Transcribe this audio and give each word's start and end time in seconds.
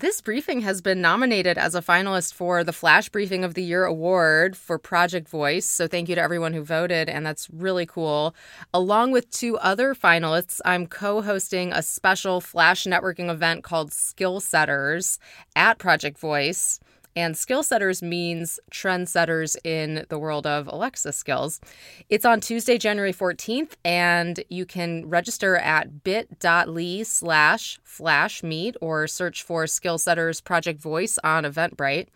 This 0.00 0.20
briefing 0.20 0.60
has 0.60 0.80
been 0.80 1.00
nominated 1.00 1.58
as 1.58 1.74
a 1.74 1.82
finalist 1.82 2.32
for 2.32 2.62
the 2.62 2.72
Flash 2.72 3.08
Briefing 3.08 3.42
of 3.42 3.54
the 3.54 3.64
Year 3.64 3.84
award 3.84 4.56
for 4.56 4.78
Project 4.78 5.28
Voice. 5.28 5.66
So 5.66 5.88
thank 5.88 6.08
you 6.08 6.14
to 6.14 6.20
everyone 6.20 6.52
who 6.52 6.62
voted, 6.62 7.08
and 7.08 7.26
that's 7.26 7.50
really 7.50 7.84
cool. 7.84 8.32
Along 8.72 9.10
with 9.10 9.28
two 9.32 9.58
other 9.58 9.96
finalists, 9.96 10.60
I'm 10.64 10.86
co 10.86 11.20
hosting 11.20 11.72
a 11.72 11.82
special 11.82 12.40
Flash 12.40 12.84
networking 12.84 13.28
event 13.28 13.64
called 13.64 13.92
Skill 13.92 14.38
Setters 14.38 15.18
at 15.56 15.78
Project 15.78 16.16
Voice. 16.20 16.78
And 17.18 17.36
skill 17.36 17.64
setters 17.64 18.00
means 18.00 18.60
trendsetters 18.70 19.56
in 19.64 20.06
the 20.08 20.20
world 20.20 20.46
of 20.46 20.68
Alexa 20.68 21.10
skills. 21.10 21.60
It's 22.08 22.24
on 22.24 22.40
Tuesday, 22.40 22.78
January 22.78 23.12
14th, 23.12 23.72
and 23.84 24.38
you 24.48 24.64
can 24.64 25.08
register 25.08 25.56
at 25.56 26.04
bit.ly 26.04 27.02
slash 27.02 27.80
flash 27.82 28.44
meet 28.44 28.76
or 28.80 29.08
search 29.08 29.42
for 29.42 29.66
Skill 29.66 29.98
Setters 29.98 30.40
Project 30.40 30.80
Voice 30.80 31.18
on 31.24 31.42
Eventbrite. 31.42 32.06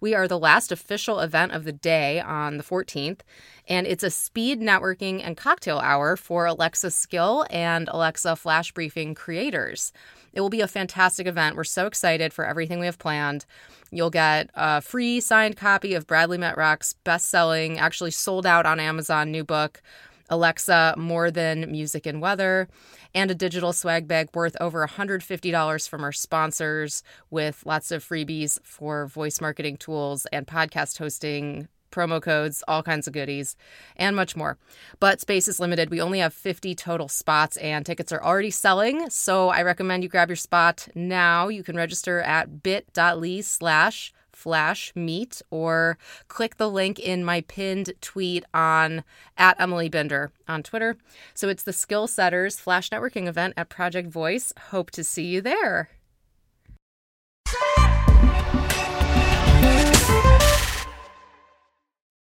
We 0.00 0.14
are 0.14 0.28
the 0.28 0.38
last 0.38 0.72
official 0.72 1.20
event 1.20 1.52
of 1.52 1.64
the 1.64 1.72
day 1.72 2.20
on 2.20 2.56
the 2.56 2.64
14th, 2.64 3.20
and 3.68 3.86
it's 3.86 4.04
a 4.04 4.10
speed 4.10 4.60
networking 4.60 5.20
and 5.24 5.36
cocktail 5.36 5.78
hour 5.78 6.16
for 6.16 6.46
Alexa 6.46 6.90
Skill 6.90 7.46
and 7.50 7.88
Alexa 7.88 8.36
Flash 8.36 8.72
Briefing 8.72 9.14
creators. 9.14 9.92
It 10.32 10.40
will 10.40 10.50
be 10.50 10.60
a 10.60 10.68
fantastic 10.68 11.26
event. 11.26 11.56
We're 11.56 11.64
so 11.64 11.86
excited 11.86 12.32
for 12.32 12.44
everything 12.44 12.78
we 12.78 12.86
have 12.86 12.98
planned. 12.98 13.46
You'll 13.90 14.10
get 14.10 14.50
a 14.54 14.80
free 14.82 15.20
signed 15.20 15.56
copy 15.56 15.94
of 15.94 16.06
Bradley 16.06 16.38
Metrock's 16.38 16.92
best 17.04 17.28
selling, 17.28 17.78
actually 17.78 18.10
sold 18.10 18.46
out 18.46 18.66
on 18.66 18.78
Amazon 18.78 19.30
new 19.30 19.44
book, 19.44 19.80
Alexa 20.28 20.94
More 20.96 21.30
Than 21.30 21.70
Music 21.70 22.06
and 22.06 22.20
Weather, 22.20 22.68
and 23.14 23.30
a 23.30 23.34
digital 23.34 23.72
swag 23.72 24.06
bag 24.08 24.28
worth 24.34 24.56
over 24.60 24.86
$150 24.86 25.88
from 25.88 26.04
our 26.04 26.12
sponsors 26.12 27.02
with 27.30 27.62
lots 27.64 27.90
of 27.90 28.04
freebies 28.04 28.58
for 28.62 29.06
voice 29.06 29.40
marketing 29.40 29.76
tools 29.76 30.26
and 30.32 30.46
podcast 30.46 30.98
hosting 30.98 31.68
promo 31.96 32.20
codes, 32.20 32.62
all 32.68 32.82
kinds 32.82 33.06
of 33.06 33.14
goodies, 33.14 33.56
and 33.96 34.14
much 34.14 34.36
more. 34.36 34.58
But 35.00 35.20
space 35.20 35.48
is 35.48 35.58
limited. 35.58 35.90
We 35.90 36.00
only 36.00 36.18
have 36.18 36.34
50 36.34 36.74
total 36.74 37.08
spots, 37.08 37.56
and 37.56 37.86
tickets 37.86 38.12
are 38.12 38.22
already 38.22 38.50
selling. 38.50 39.08
So 39.08 39.48
I 39.48 39.62
recommend 39.62 40.02
you 40.02 40.08
grab 40.08 40.28
your 40.28 40.36
spot 40.36 40.88
now. 40.94 41.48
You 41.48 41.62
can 41.62 41.76
register 41.76 42.20
at 42.20 42.62
bit.ly 42.62 43.40
slash 43.40 44.12
flash 44.36 44.92
meet 44.94 45.40
or 45.50 45.96
click 46.28 46.58
the 46.58 46.70
link 46.70 46.98
in 46.98 47.24
my 47.24 47.40
pinned 47.40 47.92
tweet 48.02 48.44
on 48.52 49.02
at 49.38 49.58
Emily 49.58 49.88
Binder 49.88 50.30
on 50.46 50.62
Twitter. 50.62 50.96
So 51.34 51.48
it's 51.48 51.62
the 51.62 51.72
Skill 51.72 52.06
Setters 52.06 52.60
Flash 52.60 52.90
Networking 52.90 53.26
event 53.26 53.54
at 53.56 53.70
Project 53.70 54.08
Voice. 54.08 54.52
Hope 54.70 54.90
to 54.92 55.02
see 55.02 55.24
you 55.24 55.40
there. 55.40 55.88